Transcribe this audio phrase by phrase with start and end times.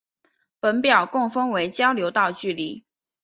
[0.59, 2.83] 本表共分为交流道距离。